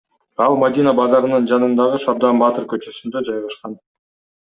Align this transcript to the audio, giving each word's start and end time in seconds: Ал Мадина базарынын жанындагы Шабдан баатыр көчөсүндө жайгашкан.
Ал 0.45 0.55
Мадина 0.63 0.93
базарынын 1.01 1.47
жанындагы 1.53 2.01
Шабдан 2.07 2.43
баатыр 2.43 2.69
көчөсүндө 2.75 3.27
жайгашкан. 3.33 3.83